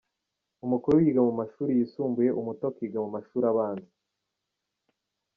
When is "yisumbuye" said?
1.77-2.29